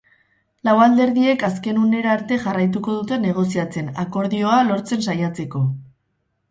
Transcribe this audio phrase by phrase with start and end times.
[0.67, 5.65] Lau alderdiek azken unera arte jarraituko dute negoziatzen, akordioa lortzen saiatzeko.